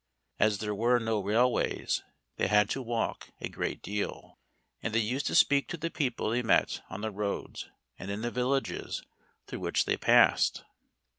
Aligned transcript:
As 0.39 0.57
there 0.57 0.73
were 0.73 0.97
no 0.97 1.19
railways 1.19 2.01
they 2.37 2.47
had 2.47 2.71
to 2.71 2.81
walk 2.81 3.29
a 3.39 3.47
great 3.47 3.83
deal, 3.83 4.39
and 4.81 4.95
they 4.95 4.99
used 4.99 5.27
to 5.27 5.35
speak 5.35 5.67
to 5.67 5.77
the 5.77 5.91
people 5.91 6.31
they 6.31 6.41
met 6.41 6.81
on 6.89 7.01
the 7.01 7.11
roads 7.11 7.69
and 7.99 8.09
in 8.09 8.21
the 8.23 8.31
villages 8.31 9.03
through 9.45 9.59
which 9.59 9.85
they 9.85 9.97
passed. 9.97 10.63